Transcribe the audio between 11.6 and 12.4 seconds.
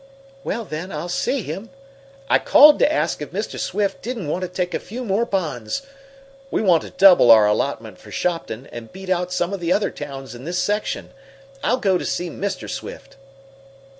I'll go to see